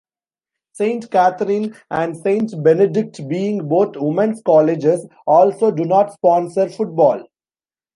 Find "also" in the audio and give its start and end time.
5.27-5.69